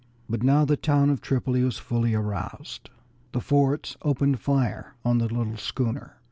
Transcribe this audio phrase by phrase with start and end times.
[0.27, 2.89] But now the town of Tripoli was fully aroused.
[3.33, 6.15] The forts opened fire on the little schooner.